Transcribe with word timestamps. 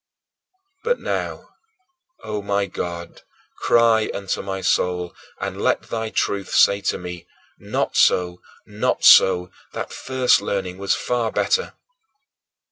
22. 0.81 0.81
But 0.95 1.03
now, 1.05 1.49
O 2.23 2.41
my 2.41 2.65
God, 2.65 3.21
cry 3.59 4.09
unto 4.15 4.41
my 4.41 4.61
soul, 4.61 5.13
and 5.39 5.61
let 5.61 5.83
thy 5.83 6.09
truth 6.09 6.49
say 6.55 6.81
to 6.81 6.97
me: 6.97 7.27
"Not 7.59 7.95
so, 7.95 8.41
not 8.65 9.03
so! 9.03 9.51
That 9.73 9.93
first 9.93 10.41
learning 10.41 10.79
was 10.79 10.95
far 10.95 11.31
better." 11.31 11.73